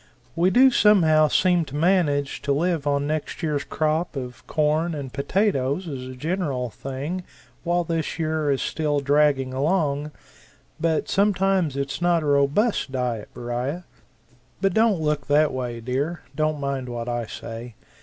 We 0.35 0.49
do 0.49 0.71
somehow 0.71 1.27
seem 1.27 1.63
to 1.65 1.75
manage 1.75 2.41
to 2.41 2.51
live 2.53 2.87
on 2.87 3.05
next 3.05 3.43
year's 3.43 3.63
crop 3.63 4.15
of 4.15 4.47
corn 4.47 4.95
and 4.95 5.13
potatoes 5.13 5.87
as 5.87 6.01
a 6.07 6.15
general 6.15 6.71
thing 6.71 7.23
while 7.63 7.83
this 7.83 8.17
year 8.17 8.49
is 8.49 8.63
still 8.63 8.99
dragging 8.99 9.53
along, 9.53 10.09
but 10.79 11.07
sometimes 11.07 11.77
it's 11.77 12.01
not 12.01 12.23
a 12.23 12.25
robust 12.25 12.91
diet, 12.91 13.29
Beriah. 13.35 13.83
But 14.59 14.73
don't 14.73 14.99
look 15.01 15.27
that 15.27 15.53
way, 15.53 15.79
dear 15.79 16.21
don't 16.35 16.59
mind 16.59 16.89
what 16.89 17.07
I 17.07 17.27
say. 17.27 17.75